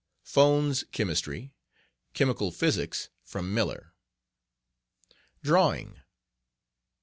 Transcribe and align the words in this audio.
Fowne's 0.23 0.83
Chemistry. 0.91 1.53
Chemical 2.15 2.49
Physics, 2.51 3.09
from 3.21 3.53
Miller. 3.53 3.93
Drawing................... 5.43 5.99